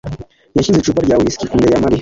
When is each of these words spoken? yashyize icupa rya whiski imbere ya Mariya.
yashyize 0.55 0.77
icupa 0.79 1.01
rya 1.05 1.17
whiski 1.21 1.45
imbere 1.55 1.71
ya 1.73 1.79
Mariya. 1.83 1.89